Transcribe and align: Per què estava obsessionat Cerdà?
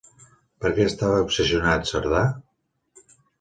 Per 0.63 0.71
què 0.79 0.87
estava 0.91 1.19
obsessionat 1.25 1.85
Cerdà? 1.91 2.23